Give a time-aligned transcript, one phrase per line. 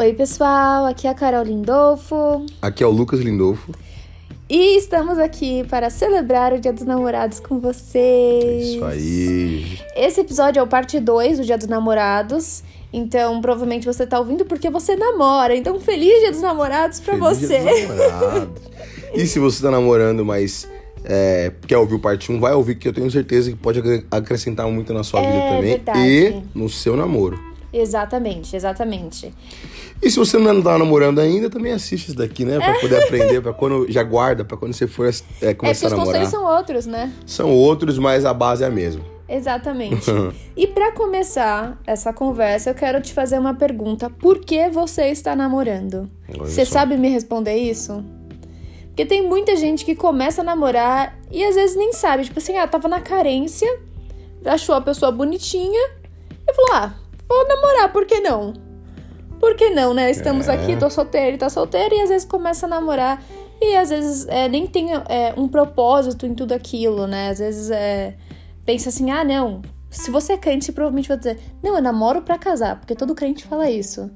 [0.00, 3.70] Oi, pessoal, aqui é a Carol Lindolfo Aqui é o Lucas Lindolfo.
[4.48, 8.68] e estamos aqui para celebrar o Dia dos Namorados com vocês.
[8.68, 9.78] Isso aí.
[9.94, 12.62] Esse episódio é o parte 2 do Dia dos Namorados.
[12.92, 15.54] Então, provavelmente você tá ouvindo porque você namora.
[15.54, 17.58] Então, feliz Dia dos Namorados pra Feliz você.
[17.60, 18.62] Dia dos Namorados.
[19.14, 20.66] e se você tá namorando, mas
[21.04, 24.06] é, quer ouvir o parte 1, vai ouvir que eu tenho certeza que pode acre-
[24.10, 25.60] acrescentar muito na sua É vida também.
[25.62, 26.00] verdade.
[26.00, 27.49] E no seu namoro.
[27.72, 29.32] Exatamente, exatamente.
[30.02, 32.58] E se você não tá namorando ainda, também assiste isso daqui, né?
[32.58, 33.86] Pra poder aprender, pra quando.
[33.90, 35.12] Já guarda, pra quando você for é,
[35.50, 36.20] É começar os a namorar.
[36.20, 37.12] conselhos são outros, né?
[37.26, 39.02] São outros, mas a base é a mesma.
[39.28, 40.10] Exatamente.
[40.56, 44.10] e pra começar essa conversa, eu quero te fazer uma pergunta.
[44.10, 46.10] Por que você está namorando?
[46.28, 46.72] Olha Você só.
[46.80, 48.02] sabe me responder isso?
[48.88, 52.24] Porque tem muita gente que começa a namorar e às vezes nem sabe.
[52.24, 53.68] Tipo assim, ah, tava na carência,
[54.44, 55.80] achou a pessoa bonitinha
[56.48, 56.94] e falou: ah,
[57.30, 58.52] vou namorar, por que não?
[59.38, 60.10] Por que não, né?
[60.10, 60.52] Estamos É.
[60.54, 63.22] aqui, tô solteiro, ele tá solteiro, e às vezes começa a namorar
[63.62, 67.28] e às vezes é, nem tem é, um propósito em tudo aquilo, né?
[67.28, 68.14] Às vezes é,
[68.64, 69.62] pensa assim: ah, não.
[69.90, 73.14] Se você é crente, você provavelmente vai dizer: não, eu namoro pra casar, porque todo
[73.14, 74.10] crente fala isso.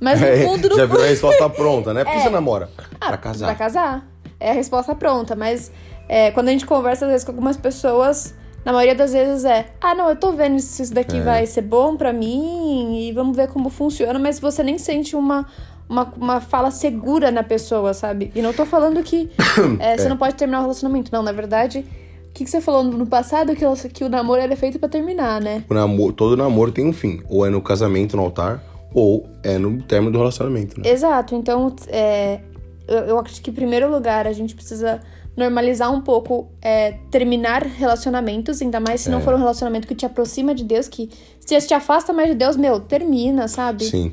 [0.00, 2.04] Mas no fundo, no Já virou a resposta pronta, né?
[2.04, 2.70] Por que você namora?
[3.00, 3.46] Ah, pra casar.
[3.46, 4.08] Pra casar.
[4.40, 5.72] É a resposta pronta, mas
[6.08, 8.34] é, quando a gente conversa às vezes com algumas pessoas,
[8.68, 11.22] na maioria das vezes é: ah, não, eu tô vendo se isso daqui É.
[11.22, 15.46] vai ser bom pra mim e vamos ver como funciona, mas você nem sente uma,
[15.88, 18.30] uma, uma fala segura na pessoa, sabe?
[18.34, 19.30] E não tô falando que
[19.80, 21.82] é, você não pode terminar o relacionamento, não, na verdade.
[22.28, 23.56] O que, que você falou no passado?
[23.56, 25.64] Que, o- que o namoro era feito pra terminar, né?
[25.68, 27.22] O namoro, todo namoro tem um fim.
[27.28, 28.62] Ou é no casamento, no altar,
[28.94, 30.88] ou é no término do relacionamento, né?
[30.90, 32.38] Exato, então é,
[32.86, 35.00] eu, eu acredito que em primeiro lugar a gente precisa
[35.38, 39.20] normalizar um pouco é, terminar relacionamentos, ainda mais se não É.
[39.22, 41.08] for um relacionamento que te aproxima de Deus, que
[41.40, 43.84] se te afasta mais de Deus, meu, termina, sabe?
[43.84, 44.12] Sim.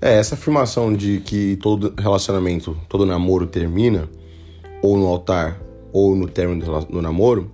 [0.00, 4.08] É, essa afirmação de que todo relacionamento, todo namoro termina,
[4.82, 5.58] ou no altar,
[5.92, 7.50] ou no término do, namoro,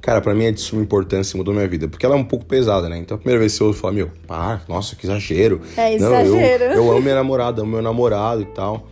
[0.00, 1.88] cara, pra mim é de suma importância e mudou minha vida.
[1.88, 2.96] Porque ela é um pouco pesada, né?
[2.96, 5.60] Então a primeira vez que eu ouço, falo, meu, pá, nossa, que exagero.
[5.76, 6.64] É Não, eu- exagero.
[6.72, 8.86] eu, amo minha namorada, amo meu namorado e tal.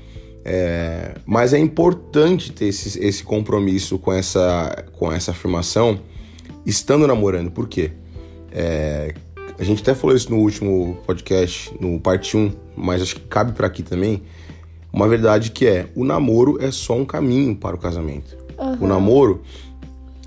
[0.45, 6.01] É, mas é importante ter esse, esse compromisso com essa, com essa afirmação
[6.67, 7.51] estando namorando.
[7.51, 7.93] Por quê?
[8.51, 9.15] É,
[9.59, 13.53] a gente até falou isso no último podcast, no parte 1, mas acho que cabe
[13.53, 14.23] pra aqui também.
[14.93, 18.37] Uma verdade que é: o namoro é só um caminho para o casamento.
[18.81, 19.43] O namoro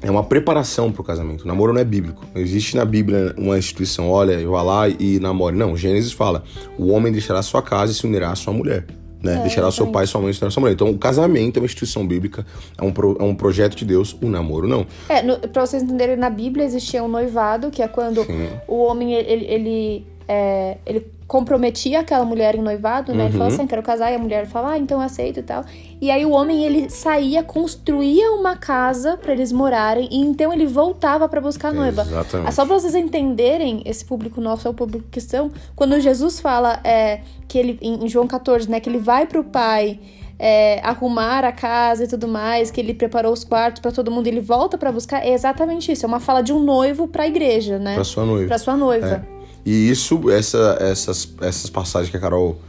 [0.02, 1.44] é uma preparação para o casamento.
[1.44, 2.26] O namoro não é bíblico.
[2.34, 5.56] Não existe na Bíblia uma instituição, olha, eu vá lá e namore.
[5.56, 6.44] Não, Gênesis fala:
[6.78, 8.86] o homem deixará sua casa e se unirá à sua mulher.
[9.34, 9.42] Né?
[9.42, 10.74] deixará seu pai e sua mãe e se sua mulher.
[10.74, 12.46] Então, o casamento é uma instituição bíblica,
[12.78, 14.86] é um, pro- é um projeto de Deus, o namoro não.
[15.10, 18.50] É, no, pra vocês entenderem, na Bíblia existia um noivado, que é quando Sim.
[18.68, 23.24] o homem, ele, ele, é, ele comprometia aquela mulher em noivado, né?
[23.24, 23.56] Ele falava Uhum.
[23.58, 25.64] assim, quero casar, e a mulher falava, ah, então eu aceito e tal.
[26.00, 30.68] E aí o homem, ele saía, construía uma casa pra eles morarem, e então ele
[30.68, 32.04] voltava pra buscar a noiva.
[32.04, 32.48] Exatamente.
[32.48, 36.80] Ah, Só pra vocês entenderem, esse público nosso é o público cristão, quando Jesus fala
[36.84, 40.00] é, que ele, em João 14, né, que ele vai pro pai
[40.38, 44.28] é, arrumar a casa e tudo mais, que ele preparou os quartos pra todo mundo,
[44.28, 46.06] ele volta pra buscar, é exatamente isso.
[46.06, 47.96] É uma fala de um noivo pra igreja, né?
[47.96, 48.48] Pra sua noiva.
[48.48, 49.26] Pra sua noiva.
[49.66, 52.60] E isso, essa- essas, essas passagens que a Carol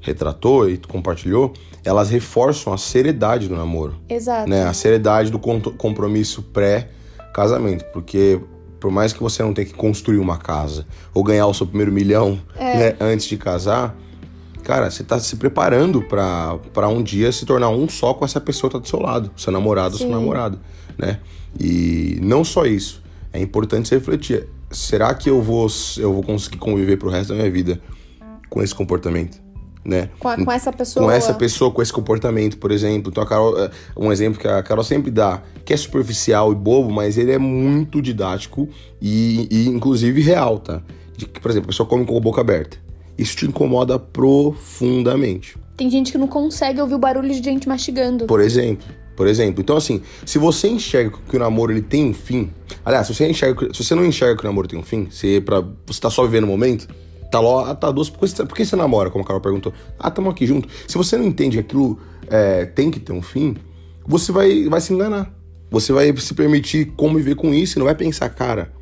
[0.00, 1.52] retratou e compartilhou,
[1.84, 4.48] elas reforçam a seriedade do namoro, Exato.
[4.48, 4.64] né?
[4.64, 8.40] A seriedade do compromisso pré-casamento, porque
[8.80, 11.92] por mais que você não tenha que construir uma casa ou ganhar o seu primeiro
[11.92, 12.76] milhão É.
[12.78, 13.96] né, antes de casar,
[14.64, 18.68] cara, você tá se preparando pra um dia se tornar um só com essa pessoa
[18.70, 20.06] que tá do seu lado, seu namorado ou Sim.
[20.08, 20.58] sua namorada,
[20.98, 21.20] né?
[21.60, 23.00] E não só isso,
[23.32, 25.66] é importante você refletir, será que eu vou
[25.98, 27.80] eu vou conseguir conviver pro resto da minha vida
[28.50, 29.38] com esse comportamamento,
[29.84, 30.08] né?
[30.18, 31.06] Com, a- com essa pessoa.
[31.06, 33.10] com essa pessoa, com esse comportamento, por exemplo.
[33.10, 36.54] Então, a Carol, é, um exemplo que a Carol sempre dá, que é superficial e
[36.54, 38.68] bobo, mas ele é muito didático
[39.00, 40.82] e, e, inclusive real, tá?
[41.16, 42.76] De que, por exemplo, a pessoa come com a boca aberta.
[43.18, 45.56] Isso te incomoda profundamente.
[45.76, 48.26] Tem gente que não consegue ouvir o barulho de gente mastigando.
[48.26, 48.84] Por exemplo.
[49.16, 49.60] Por exemplo.
[49.60, 52.50] Então, assim, se você enxerga que o namoro ele tem um fim.
[52.84, 55.36] Aliás, se você, enxerga, se você não enxerga que o namoro tem um fim, se
[55.36, 56.88] é pra, você tá só vivendo o momento,
[57.30, 59.10] tá lá, ah, tá doce, por que, você, por que você namora?
[59.10, 59.72] Como a Carol perguntou.
[59.98, 60.68] Ah, tamo aqui junto.
[60.86, 61.98] Se você não entende que aquilo
[62.28, 63.56] é, tem que ter um fim,
[64.06, 65.32] você vai, vai se enganar.
[65.70, 68.72] Você vai se permitir conviver com isso e não vai pensar, cara,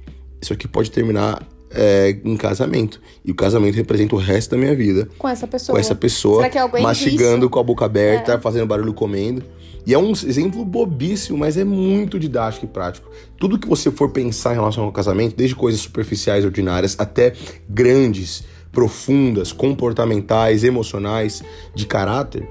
[0.41, 3.01] isso aqui pode terminar é, em casamento.
[3.25, 5.77] E o casamento representa o resto da minha vida Com essa pessoa.
[5.77, 7.51] com essa pessoa Será que é alguém mastigando disso?
[7.51, 9.43] com a boca aberta, fazendo barulho comendo.
[9.87, 13.11] E é um exemplo bobíssimo, mas é muito didático e prático.
[13.39, 17.33] Tudo que você for pensar em relação ao casamento, desde coisas superficiais, ordinárias, até
[17.69, 21.43] grandes profundas, comportamentais, emocionais,
[21.75, 22.49] de caráter,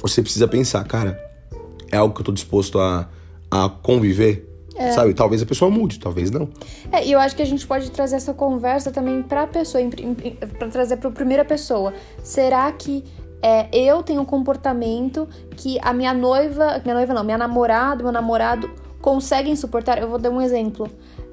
[0.00, 1.18] você precisa pensar, cara,
[1.90, 3.08] é algo que eu tô disposto a,
[3.50, 4.46] a conviver?
[4.76, 4.92] É.
[4.92, 5.12] Sabe?
[5.12, 6.48] Talvez a pessoa mude, talvez não.
[6.92, 9.82] É, e eu acho que a gente pode trazer essa conversa também pra pessoa,
[10.56, 11.92] para trazer pra primeira pessoa.
[12.22, 13.02] Será que
[13.42, 18.12] é, eu tenho um comportamento que a minha noiva, minha noiva não, minha namorada, meu
[18.12, 18.70] namorado
[19.00, 19.98] conseguem suportar?
[19.98, 20.88] Eu vou dar um exemplo.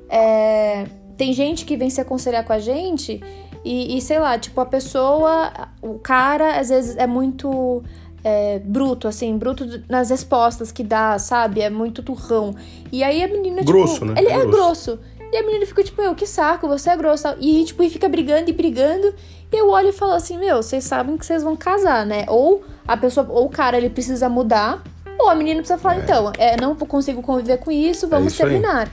[0.09, 0.85] É,
[1.17, 3.21] tem gente que vem se aconselhar com a gente
[3.65, 7.81] e, e, sei lá, tipo, a pessoa, o cara às vezes é muito
[8.23, 11.61] é, bruto, assim, bruto nas respostas que dá, sabe?
[11.61, 12.53] É muito turrão.
[12.91, 13.71] E aí a menina, tipo.
[13.71, 14.13] Grosso, né?
[14.17, 14.51] Ele é grosso.
[14.51, 14.99] grosso.
[15.33, 17.27] E a menina fica tipo, meu, que saco, você é grosso.
[17.39, 19.13] E tipo, e fica brigando e brigando.
[19.51, 22.25] E eu olho e falo assim, meu, vocês sabem que vocês vão casar, né?
[22.27, 24.83] Ou a pessoa, ou o cara, ele precisa mudar,
[25.19, 25.99] ou a menina precisa falar, é.
[25.99, 28.89] então, é, não consigo conviver com isso, vamos é isso terminar.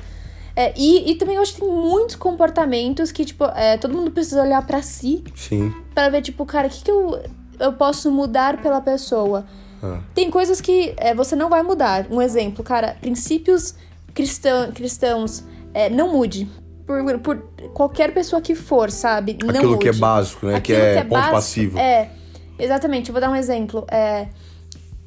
[0.55, 4.11] É, e, e também eu acho que tem muitos comportamentos que, tipo, é, todo mundo
[4.11, 5.25] precisa olhar para si.
[5.35, 5.75] Sim.
[5.95, 7.19] Pra ver, tipo, cara, o que, que eu
[7.63, 9.47] eu posso mudar pela pessoa.
[9.83, 10.01] Ah.
[10.15, 12.07] Tem coisas que é, você não vai mudar.
[12.11, 13.75] Um exemplo, cara, princípios
[14.13, 16.49] cristão, cristãos, é, não mude.
[16.87, 17.37] Por, por,
[17.73, 19.39] qualquer pessoa que for, sabe?
[19.43, 20.61] Não Aquilo que é básico, né?
[20.61, 21.79] Que é, que é ponto básico, passivo.
[21.79, 22.11] É,
[22.59, 23.09] exatamente.
[23.09, 23.87] Eu vou dar um exemplo.
[23.91, 24.29] É,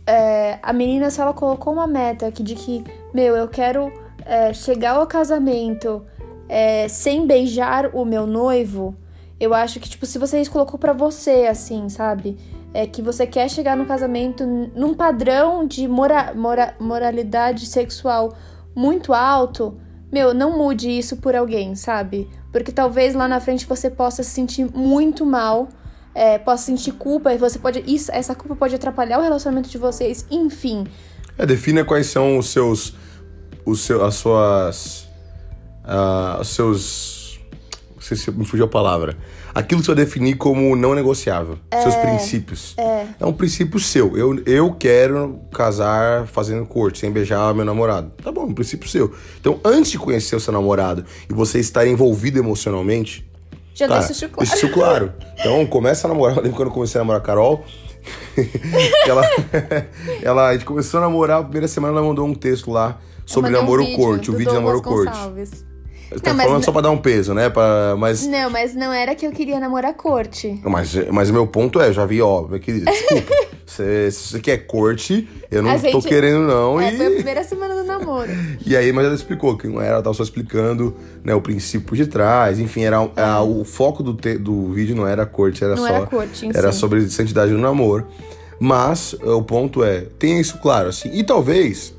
[0.08, 2.84] é, a menina, se ela colocou uma meta aqui de que,
[3.14, 3.92] meu, eu quero
[4.26, 6.06] é, chegar ao casamento
[6.48, 8.96] é, sem beijar o meu noivo,
[9.40, 12.38] eu acho que, tipo, se você colocou para você, assim, sabe?
[12.74, 18.34] É que você quer chegar no casamento num padrão de mora, mora, moralidade sexual
[18.76, 19.78] muito alto,
[20.16, 22.30] meu, não mude isso por alguém, sabe?
[22.50, 25.68] Porque talvez lá na frente você possa se sentir muito mal,
[26.14, 27.84] é, possa sentir culpa, e você pode.
[27.86, 30.88] Isso, essa culpa pode atrapalhar o relacionamento de vocês, enfim.
[31.38, 32.94] É, defina quais são os seus.
[33.66, 35.10] Os seus as suas.
[35.84, 37.25] Uh, os seus
[38.06, 39.18] sei se me fugiu a palavra.
[39.54, 41.58] Aquilo que você vai definir como não negociável.
[41.72, 42.76] É, seus princípios.
[42.78, 43.08] É.
[43.20, 44.16] é um princípio seu.
[44.16, 48.12] Eu, eu quero casar fazendo corte, sem beijar meu namorado.
[48.24, 49.14] Tá bom, é um princípio seu.
[49.40, 53.28] Então, antes de conhecer o seu namorado e você estar envolvido emocionalmente.
[53.74, 54.50] Já deixa isso claro.
[54.56, 55.14] Isso claro.
[55.40, 56.38] Então, começa a namorar.
[56.38, 57.66] Eu lembro quando eu comecei a namorar a Carol.
[59.08, 59.24] ela,
[60.22, 63.50] ela, a gente começou a namorar, a primeira semana ela mandou um texto lá sobre
[63.50, 65.18] namoro um corte, o vídeo de namoro corte.
[66.22, 67.50] Tá não, falando só pra dar um peso, né?
[67.50, 68.26] Pra, mas...
[68.28, 70.60] Não, mas não era que eu queria namorar corte.
[70.64, 73.34] Mas, mas o meu ponto é, já vi, ó, querido, desculpa.
[73.66, 76.80] se, você quer corte, eu não gente, tô querendo, não.
[76.80, 76.98] É, e...
[76.98, 78.30] foi a primeira semana do namoro.
[78.66, 81.96] e aí, mas ela explicou que não era, ela tava só explicando né, o princípio
[81.96, 85.76] de trás, enfim, era, a, o foco do, te, do vídeo não era corte, era
[85.76, 85.90] não só.
[85.90, 88.08] Era corte, Era sobre santidade do namoro.
[88.60, 91.10] Mas o ponto é, tenha isso claro, assim.
[91.12, 91.94] E talvez,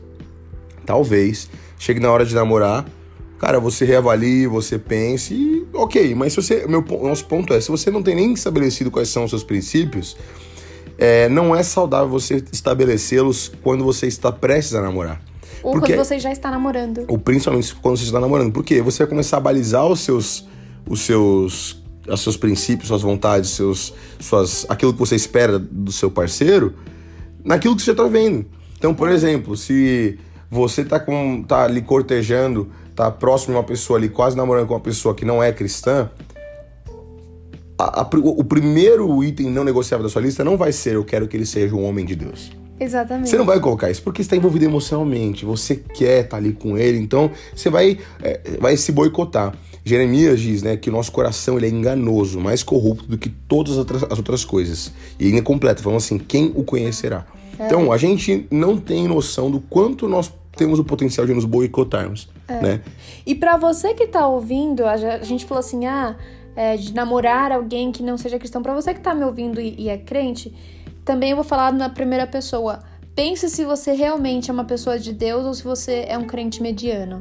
[0.87, 2.87] talvez, chegue na hora de namorar
[3.39, 7.71] cara, você reavalie, você pense e ok, mas se você, meu nosso ponto é, se
[7.71, 10.17] você não tem nem estabelecido quais são os seus princípios,
[10.99, 15.21] é, não é saudável você estabelecê-los quando você está prestes a namorar.
[15.63, 17.05] Ou Porque, quando você já está namorando.
[17.09, 18.53] Ou principalmente quando você está namorando.
[18.53, 20.47] Porque você vai começar a balizar os seus,
[20.89, 26.11] os seus, os seus princípios, suas vontades, seus, suas, aquilo que você espera do seu
[26.11, 26.75] parceiro,
[27.45, 28.47] naquilo que você está vendo.
[28.79, 30.19] Então, por exemplo, se
[30.51, 34.75] você está com, tá ali cortejando tá próximo de uma pessoa ali, quase namorando com
[34.75, 36.11] uma pessoa que não é cristã,
[37.79, 41.29] a, a, o primeiro item não negociável da sua lista não vai ser eu quero
[41.29, 42.51] que ele seja um homem de Deus.
[42.81, 43.29] Exatamente.
[43.29, 46.77] Você não vai colocar isso porque está envolvido emocionalmente, você quer estar tá ali com
[46.77, 49.55] ele, então você vai, é, vai se boicotar.
[49.85, 53.73] Jeremias diz né, que o nosso coração ele é enganoso, mais corrupto do que todas
[53.73, 54.93] as outras, as outras coisas.
[55.19, 57.25] E ainda completa, falando assim: quem o conhecerá?
[57.59, 57.67] É.
[57.67, 62.29] Então, a gente não tem noção do quanto nós temos o potencial de nos boicotarmos,
[62.49, 62.61] é.
[62.61, 62.83] né?
[63.25, 66.17] E para você que tá ouvindo, a gente falou assim, ah,
[66.55, 68.63] é, de namorar alguém que não seja cristão.
[68.63, 70.55] Para você que tá me ouvindo e, e é crente,
[71.05, 72.81] também eu vou falar na primeira pessoa.
[73.15, 76.63] Pense se você realmente é uma pessoa de Deus ou se você é um crente
[76.63, 77.21] mediano.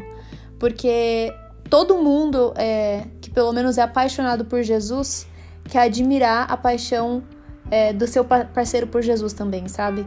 [0.59, 1.33] Porque
[1.69, 5.27] todo mundo é, que pelo menos é apaixonado por Jesus
[5.69, 7.23] quer admirar a paixão
[7.69, 10.05] é, do seu parceiro por Jesus também, sabe?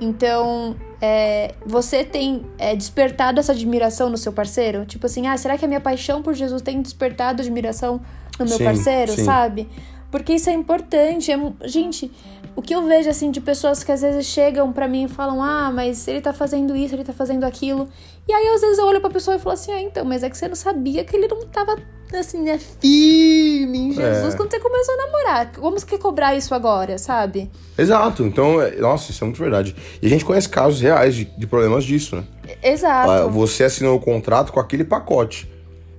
[0.00, 4.84] Então, é, você tem é, despertado essa admiração no seu parceiro?
[4.84, 8.00] Tipo assim, ah, será que a minha paixão por Jesus tem despertado admiração
[8.38, 9.24] no meu sim, parceiro, sim.
[9.24, 9.68] sabe?
[10.10, 11.30] Porque isso é importante.
[11.32, 12.10] É, gente,
[12.54, 15.42] o que eu vejo assim de pessoas que às vezes chegam para mim e falam:
[15.42, 17.88] "Ah, mas ele tá fazendo isso, ele tá fazendo aquilo".
[18.28, 20.28] E aí às vezes eu olho para pessoa e falo assim: "Ah, então, mas é
[20.28, 21.76] que você não sabia que ele não tava
[22.18, 24.36] assim, né, firme em Jesus é.
[24.36, 25.52] quando você começou a namorar.
[25.58, 28.24] Você quer cobrar isso agora, sabe?" Exato.
[28.24, 29.74] Então, é, nossa, isso é muito verdade.
[30.02, 32.24] E a gente conhece casos reais de, de problemas disso, né?
[32.62, 33.30] Exato.
[33.30, 35.48] Você assinou o contrato com aquele pacote.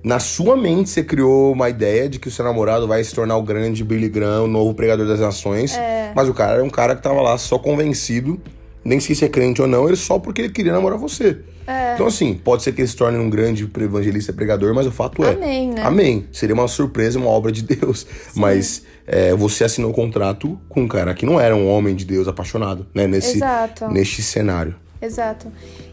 [0.04, 3.36] na sua mente você criou uma ideia de que o seu namorado vai se tornar
[3.36, 5.76] o grande Billy Graham, o novo pregador das nações.
[5.76, 6.12] É.
[6.14, 8.40] Mas o cara era um cara que tava lá só convencido,
[8.84, 11.38] nem sei se é crente ou não, ele só porque ele queria namorar você.
[11.66, 11.94] É.
[11.94, 15.24] Então, assim, pode ser que ele se torne um grande evangelista pregador, mas o fato
[15.24, 15.30] é.
[15.32, 15.82] Amém, né?
[15.84, 16.26] Amém.
[16.32, 18.04] Seria uma surpresa, uma obra de Deus.
[18.34, 22.04] Mas é, você assinou um contrato com um cara que não era um homem de
[22.04, 23.06] Deus apaixonado, né?
[23.06, 23.88] Nesse, Exato.
[23.88, 24.74] neste cenário.
[25.00, 25.46] Exato.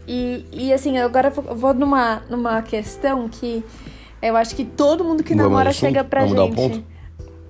[0.08, 3.64] E, e assim, agora eu vou- numa, numa questão que
[4.22, 6.56] eu acho que todo mundo que Vamos namora chega pra Vamos dar o gente.
[6.56, 6.84] ponto?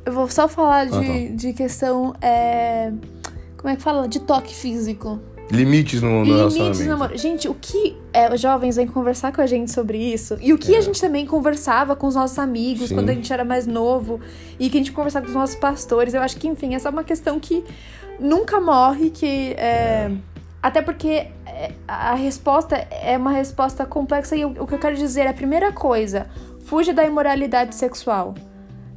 [0.05, 1.35] Eu vou só falar de, Ah, tá.
[1.35, 2.13] de questão.
[2.21, 2.91] é,
[3.59, 4.07] Como é que fala?
[4.07, 5.19] De toque físico.
[5.51, 6.83] Limites no, no Limites relacionamento.
[6.85, 7.17] namoro.
[7.17, 10.37] Gente, o que é, os jovens vêm conversar com a gente sobre isso?
[10.39, 12.87] E o que a gente também conversava com os nossos amigos É.
[12.87, 12.95] Sim.
[12.95, 14.21] quando a gente era mais novo
[14.57, 16.13] e que a gente conversava com os nossos pastores.
[16.13, 17.63] Eu acho que, enfim, essa é uma questão que
[18.19, 20.09] nunca morre, que é,
[20.63, 24.95] até porque é, a resposta é uma resposta complexa e o, o que eu quero
[24.95, 26.27] dizer é a primeira coisa,
[26.63, 28.35] fuja da imoralidade sexual.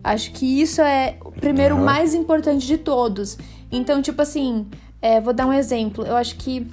[0.04, 1.84] Acho que isso é o primeiro Aham.
[1.84, 3.38] mais importante de todos.
[3.70, 4.66] Então, tipo assim,
[5.00, 6.04] é, vou dar um exemplo.
[6.04, 6.66] Eu acho que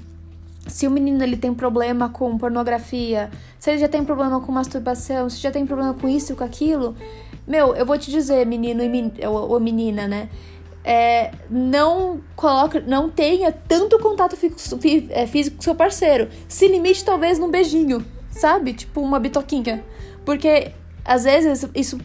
[0.67, 5.29] se o menino ele tem problema com pornografia, se ele já tem problema com masturbação,
[5.29, 6.95] se já tem problema com isso e com aquilo,
[7.47, 10.29] meu, eu vou te dizer, menino e men ou, ou menina, né?
[10.83, 16.29] É, não coloca, não tenha tanto contato fixo- fí- é, físico com seu parceiro.
[16.47, 18.73] Se limite talvez num beijinho, sabe?
[18.73, 19.83] Tipo uma bitoquinha.
[20.25, 20.71] Porque
[21.05, 21.99] às vezes isso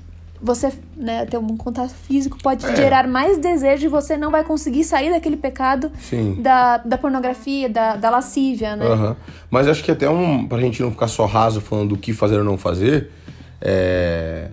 [0.45, 2.77] você, né, ter um contato físico pode É.
[2.77, 6.37] gerar mais desejo e você não vai conseguir sair daquele pecado Sim.
[6.43, 8.87] da, da pornografia, da, da lascívia, né?
[8.87, 9.17] Aham.
[9.51, 10.47] Mas acho que até um.
[10.47, 13.11] Pra gente não ficar só raso falando do que fazer ou não fazer,
[13.61, 14.49] é.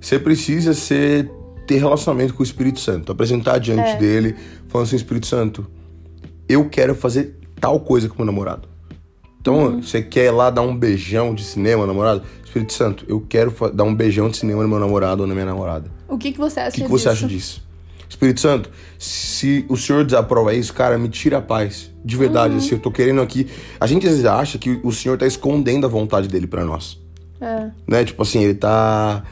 [0.00, 1.30] Você precisa ser,
[1.66, 3.10] ter relacionamento com o Espírito Santo.
[3.12, 3.96] Apresentar diante É.
[3.96, 4.34] dele,
[4.68, 5.66] falando assim, Espírito Santo,
[6.48, 8.68] eu quero fazer tal coisa com meu namorado.
[9.40, 9.82] Então, Uhum.
[9.82, 12.22] você quer ir lá dar um beijão de cinema, namorado?
[12.50, 15.46] Espírito Santo, eu quero dar um beijão de cinema no meu namorado ou na minha
[15.46, 15.88] namorada.
[16.08, 16.98] O que, que você acha O que, que disso?
[17.02, 17.62] você acha disso?
[18.08, 21.92] Espírito Santo, se o senhor desaprova isso, cara, me tira a paz.
[22.04, 22.58] De verdade, Uhum.
[22.58, 23.46] assim, eu tô querendo aqui.
[23.78, 26.98] A gente às vezes acha que o senhor tá escondendo a vontade dele pra nós.
[27.40, 27.70] É.
[27.86, 28.04] Né?
[28.04, 29.22] Tipo assim, ele tá,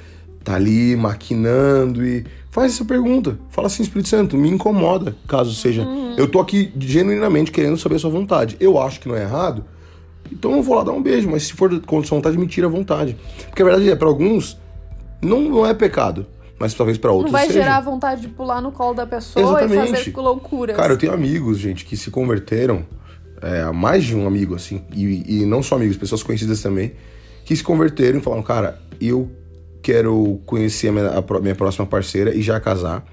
[0.44, 2.24] tá ali maquinando e.
[2.50, 3.36] Faz essa pergunta.
[3.50, 5.82] Fala assim, Espírito Santo, me incomoda, caso seja.
[5.82, 6.14] Uhum.
[6.16, 8.56] Eu tô aqui genuinamente querendo saber a sua vontade.
[8.60, 9.64] Eu acho que não é errado,
[10.30, 12.66] então eu vou lá dar um beijo, mas se for com sua vontade, me tira
[12.66, 13.16] a vontade.
[13.48, 14.58] Porque a verdade é, pra alguns,
[15.22, 16.26] não, não é pecado.
[16.58, 17.60] Mas talvez pra Não outros vai seja.
[17.60, 20.10] gerar vontade de pular no colo da pessoa e Exatamente.
[20.10, 20.76] fazer loucuras.
[20.76, 22.84] Cara, eu tenho amigos, gente, que se converteram,
[23.40, 26.94] é, mais de um amigo, assim, e, e não só amigos, pessoas conhecidas também,
[27.44, 29.30] que se converteram e falaram, cara, eu
[29.80, 33.04] quero conhecer a minha, a minha próxima parceira e já casar.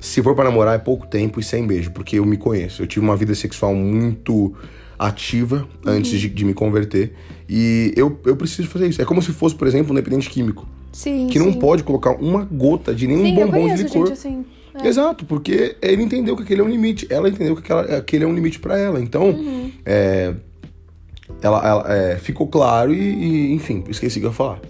[0.00, 2.82] Se for pra namorar, é pouco tempo e sem beijo, porque eu me conheço.
[2.82, 4.54] Eu tive uma vida sexual muito
[4.98, 6.18] ativa antes Uhum.
[6.18, 7.14] de, de me converter.
[7.48, 9.00] E eu, eu preciso fazer isso.
[9.00, 10.66] É como se fosse, por exemplo, um dependente químico.
[10.92, 11.58] sim, Que não sim.
[11.58, 14.06] pode colocar uma gota de nenhum Sim, bombom de licor.
[14.06, 14.44] gente assim.
[14.74, 14.86] É.
[14.88, 18.26] Exato, porque ele entendeu que aquele é um limite, ela entendeu que aquela- aquele é
[18.26, 19.00] um limite pra ela.
[19.00, 19.70] Então, Uhum.
[19.86, 20.34] é,
[21.40, 24.60] ela, ela, é, ficou claro e, e, enfim, esqueci o que eu ia falar.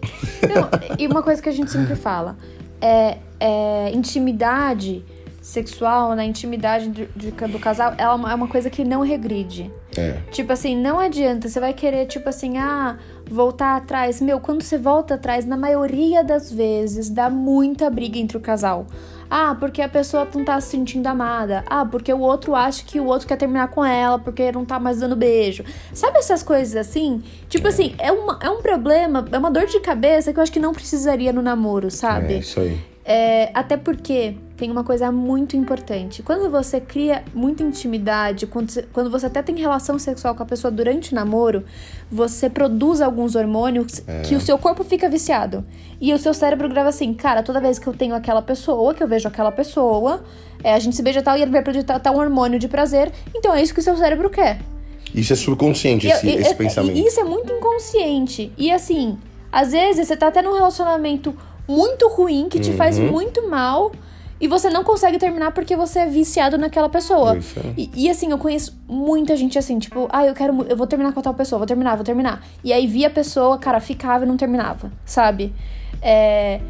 [0.43, 0.69] Não,
[0.99, 2.37] e uma coisa que a gente sempre fala
[2.81, 5.05] é, é intimidade
[5.47, 6.25] sexual, né?
[6.25, 9.71] Intimidade de- de- do casal, ela é uma- é uma coisa que não regride.
[9.97, 12.99] É, Tipo assim, não adianta, você vai querer, tipo assim, ah,
[13.31, 14.21] voltar atrás.
[14.21, 18.87] Meu, quando você volta atrás, na maioria das vezes, dá muita briga entre o casal.
[19.31, 21.65] Ah, porque a pessoa não tá se sentindo amada.
[21.69, 24.79] Ah, porque o outro acha que o outro quer terminar com ela porque não tá
[24.79, 25.65] mais dando beijo.
[25.93, 27.23] Sabe essas coisas assim?
[27.49, 30.53] Tipo assim, é, uma, é um problema, é uma dor de cabeça que eu acho
[30.53, 32.35] que não precisaria no namoro, sabe?
[32.35, 32.79] é isso aí.
[33.09, 36.25] É, até porque tem uma coisa muito importante.
[36.25, 41.13] Quando você cria muita intimidade, quando você, até tem relação sexual com a pessoa durante
[41.13, 41.63] o namoro,
[42.11, 45.65] você produz alguns hormônios que o seu corpo fica viciado.
[46.01, 49.03] E o seu cérebro grava assim, cara, toda vez que eu tenho aquela pessoa, que
[49.05, 50.25] eu vejo aquela pessoa,
[50.65, 53.13] é, a gente se beija tal e ele vai produzir tal, tal hormônio de prazer.
[53.33, 54.59] Então é isso que o seu cérebro quer.
[55.15, 56.99] Isso é subconsciente, esse, Eu- eu- esse eu- pensamento.
[56.99, 58.53] Isso é muito inconsciente.
[58.59, 59.17] E assim,
[59.53, 61.33] às vezes você tá até num relacionamento
[61.69, 63.11] muito ruim que te faz Uhum.
[63.11, 63.93] muito mal
[64.41, 67.37] e você não consegue terminar porque você é viciado naquela pessoa.
[67.37, 67.41] É.
[67.77, 71.13] E, e, assim, eu conheço muita gente assim, tipo, ah, eu quero, eu vou terminar
[71.13, 72.45] com a tal pessoa, vou terminar, vou terminar.
[72.63, 75.55] E aí via a pessoa, cara, ficava e não terminava, sabe?
[76.03, 76.61] É,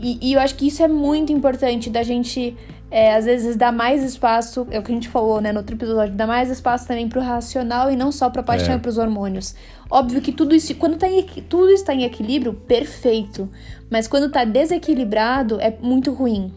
[0.00, 2.56] e, e eu acho que isso é muito importante da gente,
[2.90, 5.76] é, às vezes, dar mais espaço, é o que a gente falou, né, no outro
[5.76, 8.76] episódio, dar mais espaço também pro racional e não só pra paixão É.
[8.76, 9.54] e pros hormônios.
[9.90, 13.48] Óbvio que tudo isso, quando tá em, tudo está em equilíbrio, perfeito.
[13.92, 16.50] Mas quando tá desequilibrado, é muito ruim.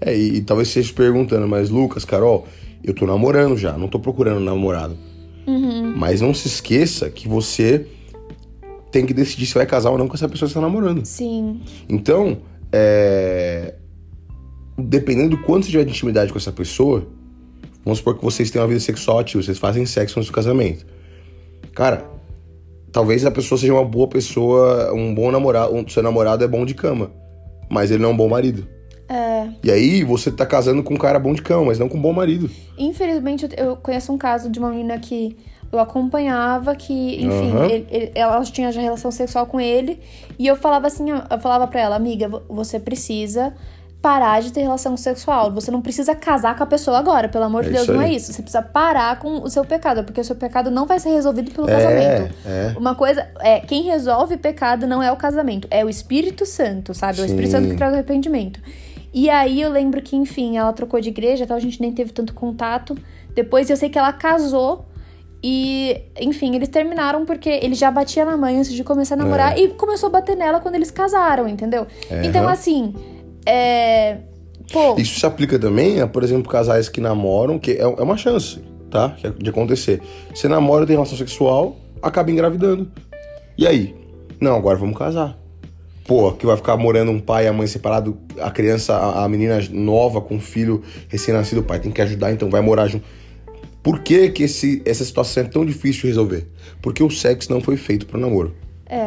[0.00, 2.46] É, e, e talvez você esteja se perguntando, mas Lucas, Carol,
[2.84, 4.96] eu tô namorando já, não tô procurando namorado.
[5.48, 5.94] Uhum.
[5.96, 7.88] Mas não se esqueça que você
[8.92, 11.04] tem que decidir se vai casar ou não com essa pessoa que você tá namorando.
[11.04, 11.60] Sim.
[11.88, 12.38] Então,
[12.70, 13.74] é...
[14.78, 17.04] dependendo do quanto você tiver de intimidade com essa pessoa,
[17.84, 20.86] vamos supor que vocês têm uma vida sexual ativa, vocês fazem sexo antes do casamento.
[21.74, 22.15] Cara,
[22.96, 26.64] talvez a pessoa seja uma boa pessoa, um bom namorado, um, seu namorado é bom
[26.64, 27.10] de cama,
[27.68, 28.66] mas ele não é um bom marido.
[29.06, 29.48] É.
[29.62, 32.00] E aí você tá casando com um cara bom de cama, mas não com um
[32.00, 32.48] bom marido.
[32.78, 35.36] Infelizmente, eu- conheço um caso de uma menina que
[35.70, 37.66] eu acompanhava, que, enfim, Aham.
[37.66, 40.00] ele- ele- ela tinha já relação sexual com ele,
[40.38, 43.52] e eu falava assim, eu falava pra ela, amiga, vo- você precisa
[44.02, 45.50] parar de ter relação sexual.
[45.52, 48.08] Você não precisa casar com a pessoa agora, pelo amor de É Deus, não é
[48.12, 48.32] isso.
[48.32, 51.50] Você precisa parar com o seu pecado, porque o seu pecado não vai ser resolvido
[51.50, 52.34] pelo É, casamento.
[52.46, 52.74] é.
[52.78, 57.18] Uma coisa é, quem resolve pecado não é o casamento, é o Espírito Santo, sabe?
[57.18, 57.56] É o Espírito Sim.
[57.56, 58.60] Santo que traz o arrependimento.
[59.12, 62.12] E aí eu lembro que, enfim, ela trocou de igreja, tal, a gente nem teve
[62.12, 62.96] tanto contato.
[63.34, 64.86] Depois eu sei que ela casou
[65.42, 69.58] e, enfim, eles terminaram porque ele já batia na mãe antes de começar a namorar
[69.58, 71.86] e começou a bater nela quando eles casaram, entendeu?
[72.22, 72.52] Então, Aham.
[72.52, 72.94] assim,
[73.46, 74.18] é.
[74.72, 78.16] Pô, Isso se aplica também a, por exemplo, casais que namoram, que é, é uma
[78.16, 78.60] chance,
[78.90, 79.16] tá?
[79.22, 80.02] É De acontecer.
[80.34, 82.90] Você namora, tem relação sexual, acaba engravidando.
[83.56, 83.94] E aí?
[84.40, 85.38] Não, agora vamos casar.
[86.06, 89.28] Pô, que vai ficar morando um pai e a mãe separado, a criança, a, a
[89.28, 93.04] menina nova com um filho recém-nascido, o pai tem que ajudar, então vai morar junto.
[93.82, 96.48] Por que, que esse, essa situação é tão difícil de resolver?
[96.82, 98.54] Porque o sexo não foi feito para namoro.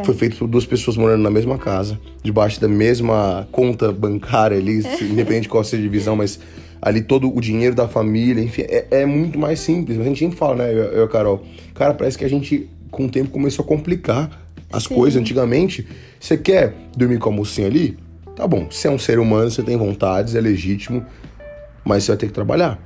[0.04, 4.82] Foi feito por duas pessoas morando na mesma casa, debaixo da mesma conta bancária ali,
[4.82, 6.38] se- independente de qual seja a divisão, mas
[6.82, 9.96] ali todo o dinheiro da família, enfim, é, é muito mais simples.
[9.96, 11.42] Mas a gente sempre fala, né, eu, eu Carol,
[11.74, 14.30] cara, parece que a gente, com o tempo, começou a complicar
[14.72, 14.94] as Sim.
[14.94, 15.20] coisas.
[15.20, 15.86] Antigamente,
[16.18, 17.96] você quer dormir com a mocinha ali?
[18.36, 21.04] Tá bom, você é um ser humano, você tem vontades, é legítimo,
[21.84, 22.78] mas você vai ter que trabalhar.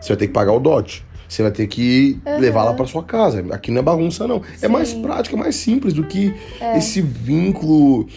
[0.00, 1.04] Você vai ter que pagar o dote.
[1.28, 3.44] Você vai ter que levar ela pra sua casa.
[3.50, 4.40] Aqui não é bagunça, não.
[4.62, 5.02] É mais Sim.
[5.02, 6.34] prático, é mais simples do que
[6.76, 8.08] esse vínculo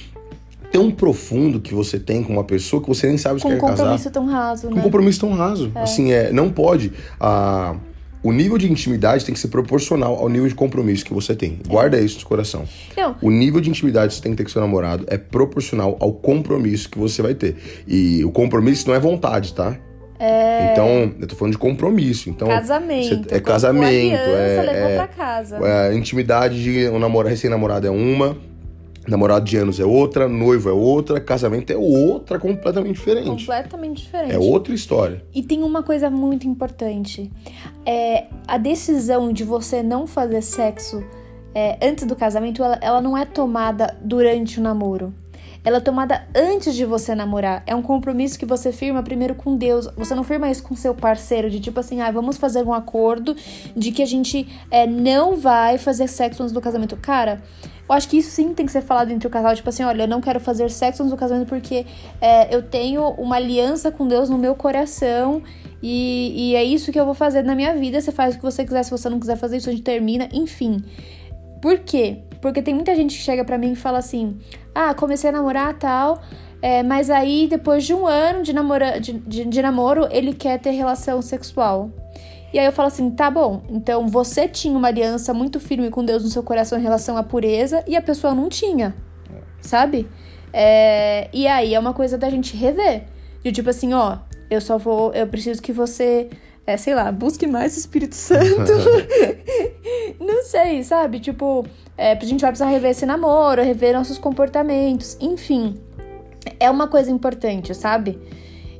[0.72, 3.52] tão profundo que você tem com uma pessoa que você nem sabe se com um
[3.56, 3.76] quer casar.
[3.78, 4.80] compromisso tão raso, Com né?
[4.80, 5.72] um compromisso tão raso.
[5.76, 6.94] Assim, é, não pode.
[7.20, 7.76] A,
[8.24, 11.60] o nível de intimidade tem que ser proporcional ao nível de compromisso que você tem.
[11.68, 12.64] Guarda isso no seu coração.
[12.96, 15.98] Não, O nível de intimidade que você tem que ter com seu namorado é proporcional
[16.00, 17.58] ao compromisso que você vai ter.
[17.86, 19.78] E o compromisso não é vontade, tá?
[20.24, 20.72] É...
[20.72, 22.30] Então, eu tô falando de compromisso.
[22.30, 23.28] Então, casamento.
[23.28, 23.88] você- é casamento.
[23.88, 25.58] aliança, é, levou é- pra casa.
[25.68, 28.38] é, intimidade de um namora, recém-namorado é uma,
[29.08, 33.30] namorado de anos é outra, noivo é outra, casamento é outra completamente diferente.
[33.30, 34.36] Completamente diferente.
[34.36, 35.24] É outra história.
[35.34, 37.32] E tem uma coisa muito importante.
[37.84, 41.04] É, a decisão de você não fazer sexo
[41.56, 45.14] é, antes do casamento, ela, ela não é tomada durante o namoro.
[45.64, 47.64] Ela é tomada antes de você namorar.
[47.68, 49.88] É um compromisso que você firma primeiro com Deus.
[49.96, 53.36] Você não firma isso com seu parceiro, de tipo assim, ah, vamos fazer um acordo
[53.76, 56.98] de que a gente é, não vai fazer sexo antes do casamento.
[56.98, 57.42] Cara,
[57.88, 59.54] eu acho que isso sim tem que ser falado entre o casal.
[59.56, 61.86] Tipo assim, olha, eu não quero fazer sexo antes do casamento porque
[62.20, 65.44] é, eu tenho uma aliança com Deus no meu coração
[65.84, 68.02] e, e é isso que eu vou fazer na minha vida.
[68.02, 70.28] Você faz o que você quiser, se você não quiser fazer isso, a gente termina,
[70.34, 70.84] enfim.
[71.62, 72.24] Por quê?
[72.42, 74.38] Porque tem muita gente que chega pra mim e fala assim:
[74.74, 76.22] ah, comecei a namorar tal.
[76.62, 80.60] é, mas aí, depois de um ano de, namora, de, de, de namoro, ele quer
[80.60, 81.92] ter relação sexual.
[82.54, 86.04] E aí eu falo assim: tá bom, então você tinha uma aliança muito firme com
[86.04, 88.94] Deus no seu coração em relação à pureza e a pessoa não tinha,
[89.62, 90.08] sabe?
[90.52, 93.04] É, e aí é uma coisa da gente rever.
[93.44, 94.18] De tipo assim: ó,
[94.50, 96.30] eu só vou, eu preciso que você,
[96.66, 98.72] é, sei lá, busque mais o Espírito Santo.
[100.20, 101.20] não sei, sabe?
[101.20, 101.66] Tipo,
[101.98, 105.80] é, a gente vai precisar rever esse namoro, rever nossos comportamentos, enfim.
[106.60, 108.20] É uma coisa importante, sabe?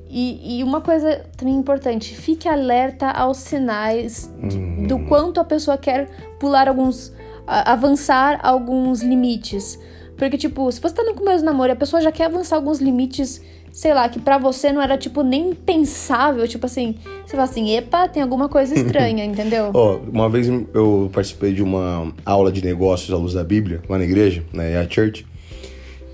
[0.10, 5.78] E, e uma coisa também importante, fique alerta aos sinais de- do quanto a pessoa
[5.78, 7.14] quer pular alguns.
[7.48, 9.80] avançar alguns limites.
[10.18, 12.56] Porque, tipo, se você tá no começo do namoro e a pessoa já quer avançar
[12.56, 13.42] alguns limites,
[13.72, 17.76] sei lá, que pra você não era, tipo, nem pensável, tipo assim, você fala assim,
[17.76, 19.72] epa, tem alguma coisa estranha, entendeu?
[19.74, 23.98] Ó, uma vez eu participei de uma aula de negócios à luz da Bíblia, lá
[23.98, 25.26] na igreja, né, a church.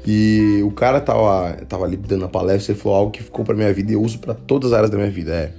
[0.05, 3.53] E o cara tava, tava ali dando a palestra e falou algo que ficou pra
[3.53, 5.33] minha vida e eu uso pra todas as áreas da minha vida.
[5.33, 5.51] É.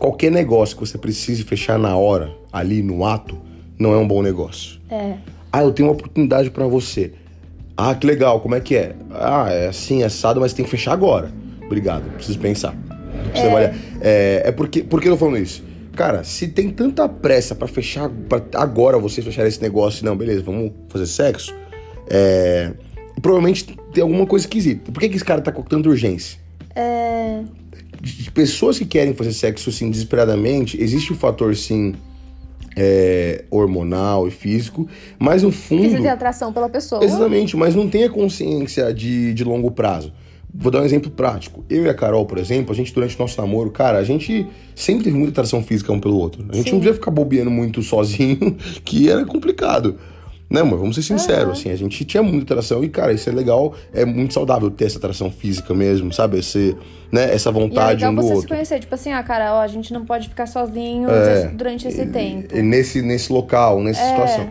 [0.00, 3.38] Qualquer negócio que você precise fechar na hora, ali no ato,
[3.78, 4.80] não é um bom negócio.
[4.90, 5.14] É.
[5.52, 7.12] Ah, eu tenho uma oportunidade pra você.
[7.82, 8.94] Ah, que legal, como é que é?
[9.10, 11.32] Ah, é assim, é assado, mas tem que fechar agora.
[11.64, 12.76] Obrigado, preciso pensar.
[13.30, 13.74] Preciso trabalhar.
[14.02, 15.64] É, é porque, por que eu tô falando isso?
[15.96, 20.42] Cara, se tem tanta pressa pra fechar, pra agora vocês fecharem esse negócio, não, beleza,
[20.42, 21.54] vamos fazer sexo,
[22.10, 22.70] é,
[23.22, 24.92] provavelmente tem alguma coisa esquisita.
[24.92, 26.38] Por que, que esse cara tá com tanta urgência?
[26.76, 27.42] É.
[28.34, 31.94] pessoas que querem fazer sexo assim desesperadamente, existe o fator sim
[32.76, 35.82] é, hormonal e físico, mas no fundo.
[35.82, 37.04] Precisa ter atração pela pessoa.
[37.04, 40.12] Exatamente, mas não tem a consciência de, de longo prazo.
[40.52, 41.64] Vou dar um exemplo prático.
[41.70, 44.46] Eu e a Carol, por exemplo, a gente durante o nosso namoro, cara, a gente
[44.74, 46.44] sempre teve muita atração física um pelo outro.
[46.48, 46.72] A gente Sim.
[46.72, 49.96] não podia ficar bobeando muito sozinho, que era complicado.
[50.50, 50.80] Né, amor?
[50.80, 51.52] Vamos ser sinceros, Aham.
[51.52, 54.86] assim, a gente tinha muita atração e, cara, isso é legal, é muito saudável ter
[54.86, 56.38] essa atração física mesmo, sabe?
[56.40, 56.76] Esse,
[57.12, 58.48] né, essa E é vontade legal um do você se outro.
[58.48, 61.46] conhecer, tipo assim, ah, cara, ó, a gente não pode ficar sozinho É.
[61.50, 62.52] durante esse tempo.
[62.56, 64.08] E nesse, nesse local, nessa É.
[64.10, 64.50] situação.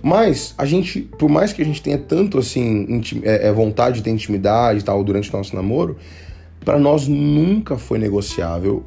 [0.00, 4.02] Mas a gente, por mais que a gente tenha tanto assim é, é, vontade de
[4.04, 5.96] ter intimidade e tal durante o nosso namoro,
[6.64, 8.84] pra nós nunca foi negociável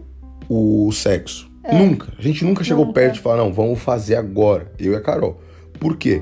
[0.47, 1.51] o sexo.
[1.71, 2.13] Nunca.
[2.17, 2.87] A gente nunca chegou É.
[2.87, 2.99] Nunca.
[3.01, 5.41] perto de falar, não, vamos fazer agora, eu e a Carol.
[5.81, 6.21] Por quê?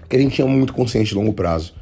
[0.00, 1.72] Porque a gente tinha muito consciência de longo prazo.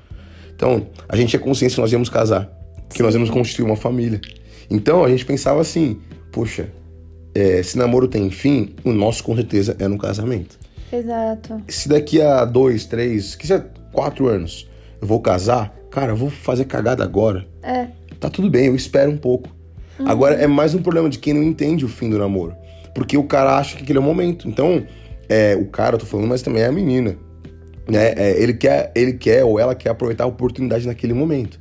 [0.54, 2.52] Então, a gente tinha consciência que nós íamos casar,
[2.90, 4.20] que nós íamos constituir uma família.
[4.70, 5.98] Então, a gente pensava assim,
[6.30, 6.68] poxa,
[7.34, 10.58] é, se namoro tem fim, o nosso com certeza é no casamento.
[10.92, 11.62] Exato.
[11.68, 14.68] Se daqui a dois, três, quiser quatro anos,
[15.00, 17.46] eu vou casar, cara, eu vou fazer cagada agora.
[17.62, 17.88] É.
[18.20, 19.48] Tá tudo bem, eu espero um pouco.
[20.04, 22.54] Agora é mais um problema de quem não entende o fim do namoro.
[22.94, 24.46] Porque o cara acha que aquele é o momento.
[24.46, 24.84] Então,
[25.28, 27.16] é, o cara, eu tô falando, mas também é a menina.
[27.88, 28.12] Né?
[28.16, 31.58] É, ele, quer, ele quer ou ela quer aproveitar a oportunidade naquele momento.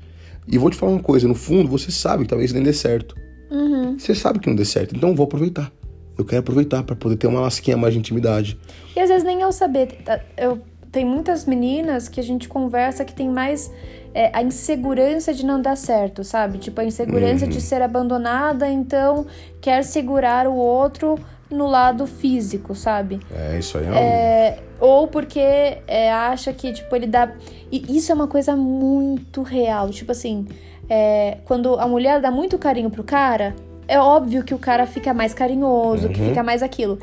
[0.48, 3.16] E vou te falar uma coisa, no fundo, você sabe que talvez nem dê certo.
[3.50, 3.98] Uhum.
[3.98, 5.72] Você sabe que não dê certo, então eu vou aproveitar.
[6.18, 8.60] Eu quero aproveitar pra poder ter uma lasquinha mais de intimidade.
[8.96, 9.88] E às vezes nem eu saber.
[10.04, 13.72] tá, Eu, tem muitas meninas que a gente conversa que tem mais
[14.14, 16.60] é, a insegurança de não dar certo, sabe?
[16.60, 19.26] Tipo, a insegurança de ser abandonada, então
[19.60, 21.18] quer segurar o outro
[21.54, 23.20] no lado físico, sabe?
[23.34, 25.40] É, isso aí é, um- É, ou porque
[25.88, 27.32] é, acha que, tipo, ele dá.
[27.72, 29.90] E isso é uma coisa muito real.
[29.90, 30.46] Tipo assim,
[30.90, 33.56] é, quando a mulher dá muito carinho pro cara,
[33.88, 36.28] é óbvio que o cara fica mais carinhoso, que Uhum.
[36.30, 37.00] fica mais aquilo.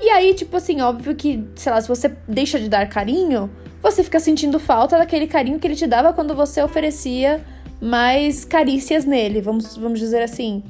[0.00, 3.48] E aí, tipo assim, óbvio que, sei lá, se você deixa de dar carinho,
[3.80, 7.40] você fica sentindo falta daquele carinho que ele te dava quando você oferecia
[7.80, 10.62] mais carícias nele, vamos, vamos dizer assim.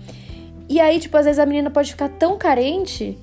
[0.69, 3.19] E aí, tipo, às vezes a menina pode ficar tão carente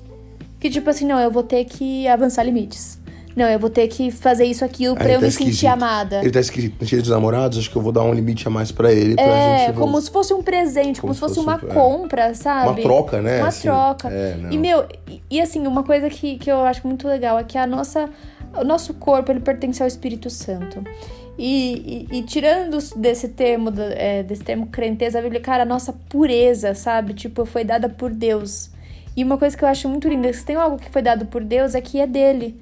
[0.58, 2.98] que, tipo assim, não, eu vou ter que avançar limites.
[3.36, 5.68] Não, eu vou ter que fazer isso, aquilo pra Aí eu tá me sentir esquisito.
[5.70, 6.20] amada.
[6.20, 8.50] Ele tá escrito no dia dos namorados, acho que eu vou dar um limite a
[8.50, 9.14] mais pra ele.
[9.14, 11.54] Pra É, gente como se fosse um presente, como, Como se se fosse fosse uma
[11.64, 11.74] um- é.
[11.74, 12.68] compra, sabe?
[12.68, 13.38] Uma troca, né?
[13.38, 13.62] Uma assim.
[13.62, 14.08] troca.
[14.10, 14.36] É.
[14.50, 17.56] E, meu, e, e, assim, uma coisa que, que eu acho muito legal é que
[17.56, 18.10] a nossa,
[18.60, 20.82] o nosso corpo, ele pertence ao Espírito Santo.
[21.38, 27.14] E, e- tirando desse termo, é, desse termo crenteza bíblica, cara, a nossa pureza, sabe?
[27.14, 28.70] Tipo, foi dada por Deus.
[29.16, 31.42] E uma coisa que eu acho muito linda, se tem algo que foi dado por
[31.42, 32.60] Deus, é que é dele,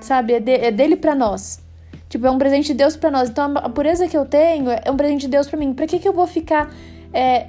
[0.00, 0.32] sabe?
[0.34, 1.60] É, de- é dele pra nós.
[2.08, 3.28] Tipo, é um presente de Deus pra nós.
[3.30, 5.72] Então, a pureza que eu tenho é um presente de Deus pra mim.
[5.72, 6.72] Pra que que eu vou ficar
[7.12, 7.46] é,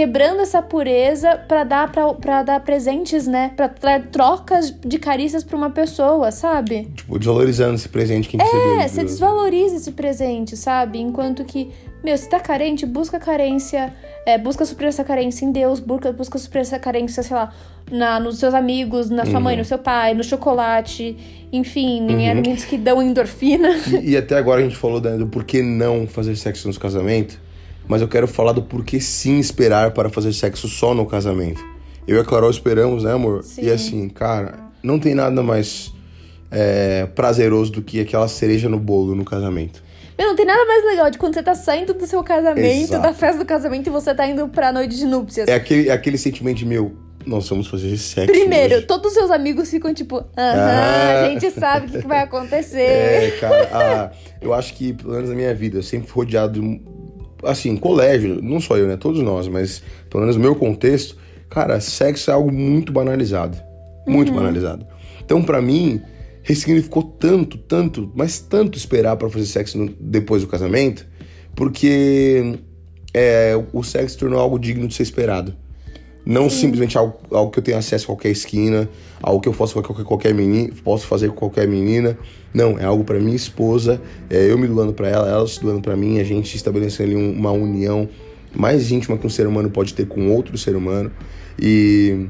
[0.00, 3.52] quebrando essa pureza pra dar pra dar presentes, né?
[3.54, 6.88] Pra dar trocas de carícias pra uma pessoa, sabe?
[6.96, 8.80] Tipo, desvalorizando esse presente que recebeu.
[8.80, 9.10] É, você Deus.
[9.10, 10.98] desvaloriza esse presente, sabe?
[11.00, 11.70] Enquanto que,
[12.02, 13.92] meu, se tá carente, busca carência,
[14.24, 17.52] é, busca suprir essa carência em Deus, busca, busca suprir essa carência, sei lá,
[17.90, 19.40] na, nos seus amigos, na sua Uhum.
[19.42, 21.14] mãe, no seu pai, no chocolate,
[21.52, 23.68] enfim, em alimentos que dão endorfina.
[24.02, 27.36] E, e até agora a gente falou né, do porquê não fazer sexo nos casamentos,
[27.90, 31.60] mas eu quero falar do porquê sim esperar para fazer sexo só no casamento.
[32.06, 33.42] Eu e a Carol esperamos, né, amor?
[33.42, 33.62] Sim.
[33.64, 35.92] E assim, cara, não tem nada mais
[36.50, 39.82] é, prazeroso do que aquela cereja no bolo no casamento.
[40.18, 43.02] Meu, não tem nada mais legal de quando você tá saindo do seu casamento, Exato.
[43.02, 45.48] da festa do casamento, e você tá indo pra noite de núpcias.
[45.48, 46.92] É aquele, é aquele sentimento de, meu,
[47.26, 48.30] nós vamos fazer sexo.
[48.32, 48.86] Primeiro, hoje.
[48.86, 51.22] todos os seus amigos ficam tipo, aham, Ah.
[51.24, 52.80] a gente sabe o que, que vai acontecer.
[52.80, 54.10] É, cara, a-
[54.42, 56.60] eu acho que, pelo menos na minha vida, eu sempre fui rodeado,
[57.44, 58.96] assim, colégio, não só eu, né?
[58.96, 61.16] Todos nós, mas pelo menos no meu contexto,
[61.48, 63.56] cara, sexo é algo muito banalizado.
[64.06, 64.86] Muito banalizado.
[65.24, 66.00] Então, pra mim,
[66.42, 71.06] ressignificou tanto, tanto, mas tanto esperar pra fazer sexo no- depois do casamento,
[71.54, 72.58] porque
[73.12, 75.54] é, o sexo se tornou algo digno de ser esperado.
[76.24, 78.88] Não simplesmente algo, algo que eu tenho acesso a qualquer esquina,
[79.22, 82.16] algo que eu posso fazer com qualquer, qualquer menina, posso fazer com qualquer menina.
[82.52, 85.80] Não, é algo pra minha esposa, é eu me doando pra ela, ela se doando
[85.80, 88.08] pra mim, a gente estabelecendo ali um- uma união
[88.54, 91.10] mais íntima que um ser humano pode ter com outro ser humano.
[91.58, 92.26] E,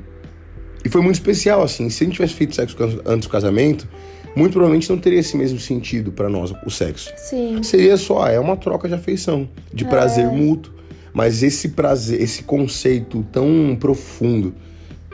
[0.84, 1.88] e foi muito especial, assim.
[1.90, 2.76] Se a gente tivesse feito sexo
[3.06, 3.88] antes do casamento,
[4.36, 7.62] muito provavelmente não teria esse mesmo sentido pra nós, o sexo Sim.
[7.62, 10.72] seria só, é uma troca de afeição, de prazer mútuo.
[11.12, 14.54] Mas esse prazer, esse conceito tão profundo,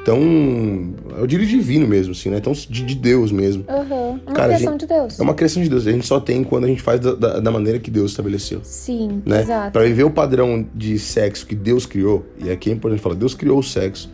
[0.04, 0.94] tão.
[1.18, 2.38] Eu diria divino mesmo, assim, né?
[2.40, 3.64] Tão de, de Deus mesmo.
[3.68, 4.20] Aham.
[4.26, 5.18] Uma Cara, a criação gente- de Deus.
[5.18, 5.86] É uma criação de Deus.
[5.86, 8.60] A gente só tem quando a gente faz da, da- da maneira que Deus estabeleceu.
[8.62, 9.40] Sim, Né?
[9.42, 9.72] exato.
[9.72, 13.34] Pra viver o padrão de sexo que Deus criou, e aqui é importante falar, Deus
[13.34, 14.10] criou o sexo.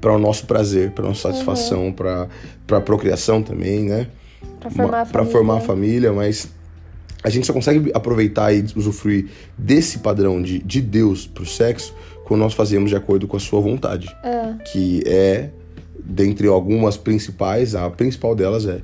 [0.00, 1.92] para o nosso prazer, para nossa satisfação, uhum.
[1.92, 4.06] para procriação também, né?
[4.58, 6.48] Para formar, Pra formar a família, mas
[7.22, 12.40] a gente só consegue aproveitar e usufruir desse padrão de, de Deus pro sexo quando
[12.40, 14.14] nós fazemos de acordo com a sua vontade.
[14.22, 14.54] É.
[14.64, 15.50] Que é,
[16.02, 18.80] dentre algumas principais, a principal delas é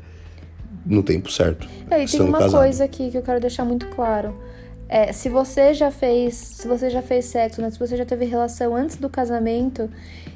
[0.85, 1.69] no tempo certo.
[1.91, 2.61] É, e tem uma casado.
[2.61, 4.35] coisa aqui que eu quero deixar muito claro.
[4.89, 7.71] É, se você já fez, se você já fez sexo, né?
[7.71, 9.91] se você já teve relação antes do casamento,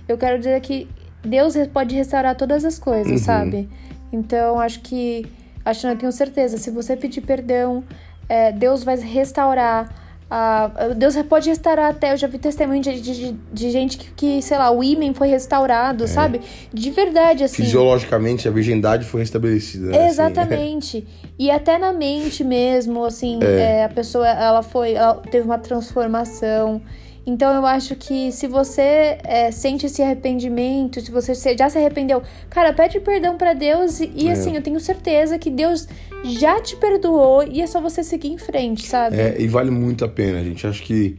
[0.09, 0.89] eu quero dizer que
[1.25, 3.19] Deus pode restaurar todas as coisas, uhum.
[3.19, 3.69] sabe?
[4.13, 5.27] Então, acho que,
[5.65, 7.85] acho não, eu tenho certeza, se você pedir perdão,
[8.29, 9.89] é, Deus vai restaurar
[10.31, 12.13] Uh, Deus pode restaurar até.
[12.13, 15.27] Eu já vi testemunho de, de, de gente que, que, sei lá, o ímen foi
[15.27, 16.07] restaurado, é.
[16.07, 16.41] sabe?
[16.73, 17.65] De verdade, assim.
[17.65, 19.87] Fisiologicamente, a virgindade foi restabelecida.
[19.87, 20.07] Né?
[20.09, 20.99] Exatamente.
[20.99, 21.21] Assim.
[21.41, 23.79] E até na mente mesmo, assim, é.
[23.79, 24.93] É, a pessoa, ela foi.
[24.93, 26.83] Ela teve uma transformação.
[27.27, 32.23] Então eu acho que se você é, sente esse arrependimento, se você já se arrependeu,
[32.49, 34.33] cara, pede perdão para Deus e, é.
[34.33, 35.87] assim, eu tenho certeza que Deus
[36.25, 39.19] já te perdoou e é só você seguir em frente, sabe?
[39.19, 40.67] É, e vale muito a pena, gente.
[40.67, 41.19] Acho que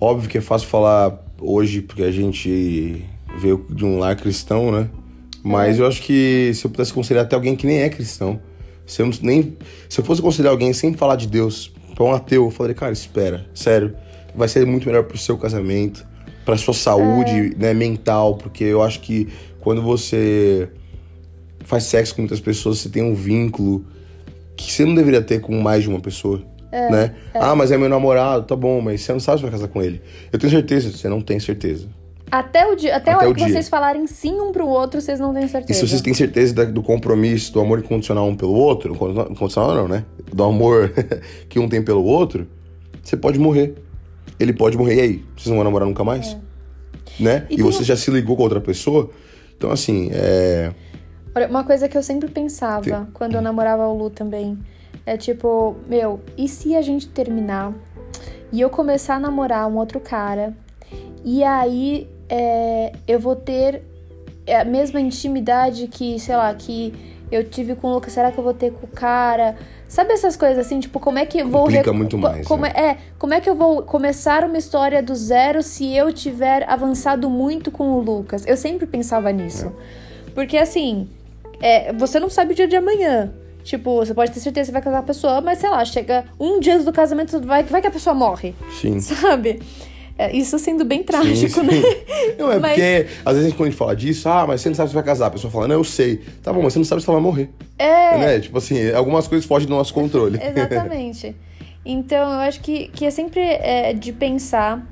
[0.00, 3.04] óbvio que é fácil falar hoje porque a gente
[3.38, 4.88] veio de um lar cristão, né?
[5.42, 5.82] Mas é.
[5.82, 8.40] eu acho que se eu pudesse aconselhar até alguém que nem é cristão,
[8.84, 9.56] se eu, nem,
[9.88, 12.92] se eu fosse aconselhar alguém sem falar de Deus, pra um ateu, eu falaria, cara,
[12.92, 13.94] espera, sério
[14.34, 16.06] vai ser muito melhor pro seu casamento,
[16.44, 17.58] pra sua saúde, é.
[17.58, 19.28] né, mental, porque eu acho que
[19.60, 20.68] quando você
[21.64, 23.84] faz sexo com muitas pessoas, você tem um vínculo
[24.56, 26.42] que você não deveria ter com mais de uma pessoa.
[26.72, 27.14] É, né?
[27.34, 27.38] É.
[27.38, 29.82] Ah, mas é meu namorado, tá bom, mas você não sabe se vai casar com
[29.82, 30.00] ele.
[30.32, 31.88] Eu tenho certeza, você não tem certeza.
[32.30, 33.52] Até o dia, até, até a hora que dia.
[33.52, 35.72] vocês falarem sim um pro outro, vocês não têm certeza.
[35.72, 38.94] E se vocês têm certeza do compromisso, do amor incondicional um pelo outro,
[39.30, 40.04] incondicional não, né?
[40.32, 40.92] Do amor
[41.48, 42.46] que um tem pelo outro,
[43.02, 43.74] você pode morrer
[44.40, 44.96] ele pode morrer.
[44.96, 45.24] E aí?
[45.36, 46.36] Vocês não vão namorar nunca mais?
[47.20, 47.22] É.
[47.22, 47.46] Né?
[47.50, 49.10] E, e você já se ligou com outra pessoa?
[49.56, 50.72] Então, assim, é.
[51.34, 54.58] Olha, uma coisa que eu sempre pensava quando eu namorava o Lu também
[55.06, 57.72] é tipo, meu, e se a gente terminar
[58.52, 60.56] e eu começar a namorar um outro cara
[61.24, 63.82] e aí é, eu vou ter
[64.48, 66.92] a mesma intimidade que, sei lá, que
[67.30, 69.56] eu tive com o Lucas, será que eu vou ter com o cara?
[69.88, 71.62] Sabe essas coisas assim, tipo, como é que eu vou.
[71.62, 72.46] Complica muito mais.
[72.46, 72.72] Como né?
[72.74, 77.28] é, como é que eu vou começar uma história do zero se eu tiver avançado
[77.28, 78.44] muito com o Lucas?
[78.46, 79.66] Eu sempre pensava nisso.
[79.66, 80.30] É.
[80.34, 81.08] Porque assim,
[81.60, 83.32] é, você não sabe o dia de amanhã.
[83.62, 86.58] Tipo, você pode ter certeza que vai casar a pessoa, mas sei lá, chega um
[86.60, 88.54] dia do casamento, vai, vai que a pessoa morre.
[88.80, 88.98] Sim.
[89.00, 89.60] Sabe?
[90.20, 91.62] É, isso sendo bem trágico, sim, sim.
[91.62, 91.82] né?
[92.38, 92.72] Não, é mas...
[92.72, 95.02] porque às vezes quando a gente fala disso, ah, mas você não sabe se vai
[95.02, 95.28] casar.
[95.28, 96.20] A pessoa fala, não, eu sei.
[96.42, 97.48] Tá bom, mas você não sabe se ela vai morrer.
[97.78, 98.18] É.
[98.18, 98.40] Né?
[98.40, 100.36] Tipo assim, algumas coisas fogem do nosso controle.
[100.44, 101.34] Exatamente.
[101.86, 104.86] Então, eu acho que, que é sempre é, de pensar.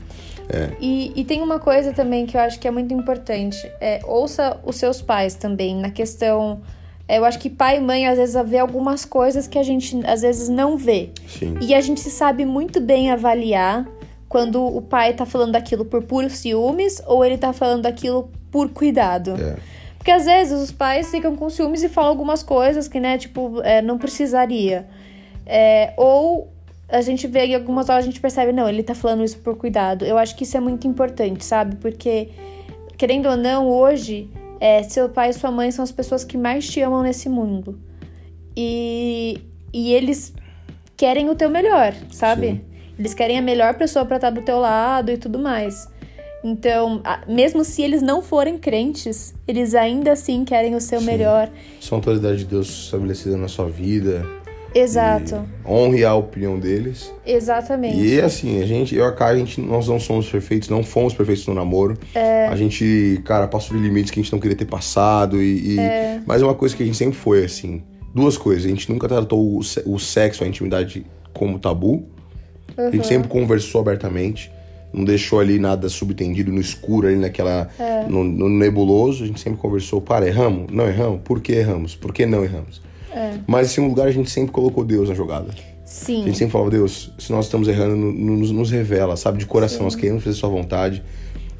[0.48, 0.70] É.
[0.80, 3.58] E, e tem uma coisa também que eu acho que é muito importante.
[3.82, 6.62] É, ouça os seus pais também, na questão...
[7.06, 9.98] É, eu acho que pai e mãe, às vezes, vê algumas coisas que a gente,
[10.06, 11.10] às vezes, não vê.
[11.26, 11.54] Sim.
[11.60, 13.86] E a gente sabe muito bem avaliar
[14.28, 18.68] quando o pai tá falando daquilo por puro ciúmes ou ele tá falando daquilo por
[18.70, 19.34] cuidado.
[19.40, 19.56] É.
[19.96, 23.60] Porque às vezes os pais ficam com ciúmes e falam algumas coisas que, né, tipo,
[23.62, 24.86] é, não precisaria.
[25.44, 26.52] É, ou
[26.88, 29.56] a gente vê e algumas horas a gente percebe, não, ele tá falando isso por
[29.56, 30.04] cuidado.
[30.04, 31.76] Eu acho que isso é muito importante, sabe?
[31.76, 32.30] Porque,
[32.96, 36.68] querendo ou não, hoje, é, seu pai e sua mãe são as pessoas que mais
[36.68, 37.78] te amam nesse mundo.
[38.56, 39.40] E,
[39.72, 40.32] e eles
[40.96, 42.48] querem o teu melhor, sabe?
[42.48, 42.60] Sim.
[42.98, 45.88] Eles querem a melhor pessoa para estar tá do teu lado e tudo mais.
[46.42, 51.06] Então, mesmo se eles não forem crentes, eles ainda assim querem o seu Sim.
[51.06, 51.50] melhor.
[51.80, 54.24] São autoridade de Deus estabelecida na sua vida.
[54.74, 55.44] Exato.
[55.66, 57.12] Honre a opinião deles.
[57.26, 58.00] Exatamente.
[58.00, 60.84] E assim, a gente, eu e a Kai, a gente, nós não somos perfeitos, não
[60.84, 61.98] fomos perfeitos no namoro.
[62.14, 62.46] É.
[62.46, 65.42] A gente, cara, passou de limites que a gente não queria ter passado.
[65.42, 65.80] E, e...
[65.80, 66.20] É.
[66.26, 67.82] Mas é uma coisa que a gente sempre foi, assim.
[68.14, 68.66] Duas coisas.
[68.66, 72.06] A gente nunca tratou o sexo, a intimidade como tabu.
[72.78, 72.86] Uhum.
[72.86, 74.52] A gente sempre conversou abertamente,
[74.92, 77.68] não deixou ali nada subtendido no escuro, ali naquela.
[77.78, 78.06] É.
[78.06, 79.24] No, no, nebuloso.
[79.24, 80.72] A gente sempre conversou, para, erramos?
[80.72, 81.20] Não erramos?
[81.24, 81.94] Por que erramos?
[81.94, 82.80] Por que não erramos?
[83.10, 83.32] É.
[83.46, 85.48] Mas em segundo lugar, a gente sempre colocou Deus na jogada.
[85.84, 86.22] Sim.
[86.22, 89.38] A gente sempre falava, Deus, se nós estamos errando, nos, nos revela, sabe?
[89.38, 89.84] De coração, Sim.
[89.84, 91.02] nós queremos fazer sua vontade.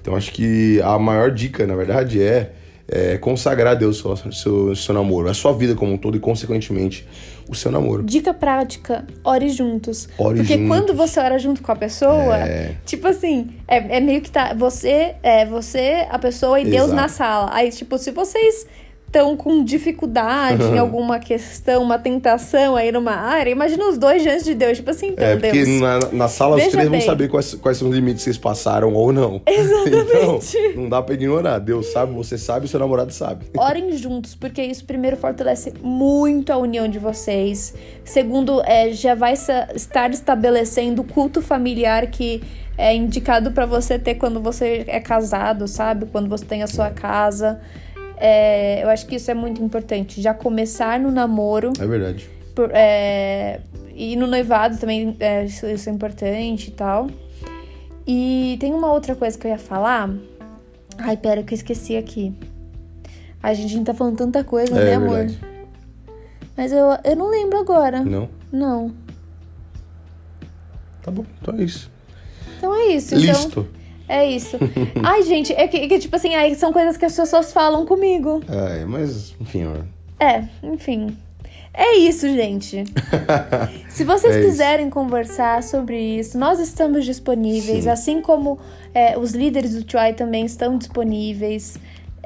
[0.00, 2.52] Então acho que a maior dica, na verdade, é
[2.90, 6.16] é, consagrar a Deus o seu, seu, seu, namoro, a sua vida como um todo
[6.16, 7.06] e, consequentemente,
[7.48, 8.02] o seu namoro.
[8.02, 10.08] Dica prática: ore juntos.
[10.16, 10.68] Ore Porque juntos.
[10.68, 12.76] quando você ora junto com a pessoa, é...
[12.86, 14.54] tipo assim, é, é, meio que tá.
[14.54, 16.76] Você, é você, a pessoa e Exato.
[16.76, 17.50] Deus na sala.
[17.52, 18.66] Aí, tipo, se vocês
[19.08, 24.44] estão com dificuldade em alguma questão, uma tentação aí numa área, imagina os dois diante
[24.44, 25.80] de Deus, tipo assim, então, É, porque Deus.
[25.80, 27.00] na, na sala os três vão bem.
[27.00, 29.40] saber quais, quais são os limites que vocês passaram ou não.
[29.48, 30.56] Exatamente.
[30.58, 31.58] Então, não dá pra ignorar.
[31.58, 33.46] Deus sabe, você sabe, o seu namorado sabe.
[33.56, 37.74] Orem juntos, porque isso primeiro fortalece muito a união de vocês.
[38.04, 42.42] Segundo, é, já vai estar estabelecendo o culto familiar que
[42.76, 46.06] é indicado pra você ter quando você é casado, sabe?
[46.12, 47.58] Quando você tem a sua casa.
[48.20, 50.20] É, eu acho que isso é muito importante.
[50.20, 52.28] Já começar no namoro É verdade.
[52.54, 53.60] por- é,
[53.94, 57.08] e no noivado também é, isso, isso é importante e tal.
[58.06, 60.10] E tem uma outra coisa que eu ia falar.
[60.98, 62.32] Ai, pera, que eu esqueci aqui.
[63.42, 65.10] A gente tá falando tanta coisa, É, né, é amor?
[65.10, 65.38] verdade.
[66.56, 68.00] Mas eu, eu não lembro agora.
[68.02, 68.28] Não?
[68.50, 68.90] Não.
[71.02, 71.90] Tá bom, então é isso.
[72.56, 73.14] Então é isso.
[73.14, 73.68] Então, Listo.
[74.08, 74.56] É isso.
[75.04, 78.42] Ai, gente, é que, que, tipo assim, ai, são coisas que as pessoas falam comigo.
[78.48, 80.24] É, mas, enfim, ó.
[80.24, 81.16] É, enfim.
[81.74, 82.82] É isso, gente.
[83.88, 84.48] Se vocês É isso.
[84.50, 87.90] quiserem conversar sobre isso, nós estamos disponíveis, Sim.
[87.90, 88.58] assim como
[88.92, 91.78] é, os líderes do Try também estão disponíveis.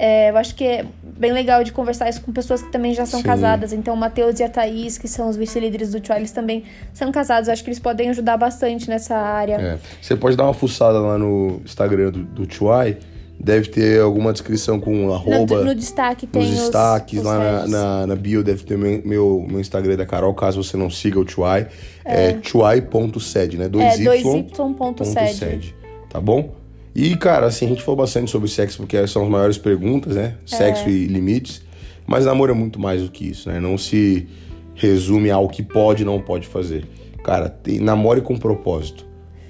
[0.04, 3.06] É, eu acho que é bem legal de conversar isso com pessoas que também já
[3.06, 3.26] são Sim.
[3.26, 3.72] casadas.
[3.72, 7.12] Então, o Matheus e a Thaís, que são os vice-líderes do Try, eles também são
[7.12, 7.46] casados.
[7.46, 9.54] Eu acho que eles podem ajudar bastante nessa área.
[9.54, 9.78] É.
[10.00, 12.96] Você pode dar uma fuçada lá no Instagram do, do Chuai.
[13.38, 15.62] Deve ter alguma descrição com No, arroba.
[15.64, 19.02] no destaque tem nos os- destaques, os lá na, na, na bio deve ter meu,
[19.04, 21.66] meu, meu Instagram da Carol, caso você não siga o Chuai.
[22.04, 23.68] É, chuai.sed, né?
[23.68, 24.74] 2 É, y 2y.sed.
[24.74, 25.74] ponto sede,
[26.08, 26.60] Tá bom?
[26.94, 30.36] E, cara, assim, a gente falou bastante sobre sexo, porque são as maiores perguntas, né?
[30.44, 31.62] Sexo e limites.
[32.06, 33.58] Mas namoro é muito mais do que isso, né?
[33.58, 34.28] Não se
[34.74, 36.84] resume ao que pode e não pode fazer.
[37.24, 39.06] Cara, tem, namore com propósito.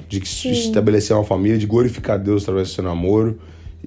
[0.08, 0.50] De Sim.
[0.50, 3.40] estabelecer uma família, de glorificar Deus através do seu namoro,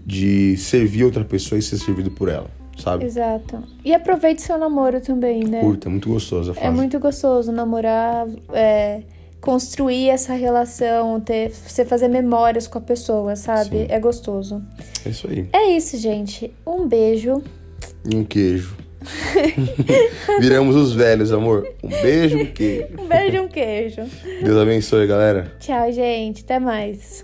[0.04, 3.06] de servir outra pessoa e ser servido por ela, sabe?
[3.06, 3.64] Exato.
[3.84, 5.62] E aproveite seu namoro também, né?
[5.62, 6.66] Curta, é muito gostoso a fase.
[6.66, 9.04] É muito gostoso namorar, é,
[9.46, 13.82] construir essa relação, ter, você fazer memórias com a pessoa, sabe?
[13.82, 13.86] Sim.
[13.90, 14.64] É gostoso.
[15.06, 15.48] É isso aí.
[15.54, 16.52] É isso, gente.
[16.66, 17.44] Um beijo.
[18.04, 18.76] E um queijo.
[20.42, 21.72] Viramos os velhos, amor.
[21.84, 22.88] Um beijo, um queijo.
[23.00, 24.02] Um beijo e um queijo.
[24.44, 25.54] Deus abençoe, galera.
[25.60, 26.42] Tchau, gente.
[26.42, 27.24] Até mais.